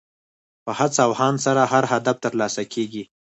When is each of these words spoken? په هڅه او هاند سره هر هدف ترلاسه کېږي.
په 0.65 0.71
هڅه 0.79 0.99
او 1.05 1.11
هاند 1.19 1.37
سره 1.45 1.61
هر 1.73 1.83
هدف 1.93 2.17
ترلاسه 2.25 2.63
کېږي. 2.73 3.03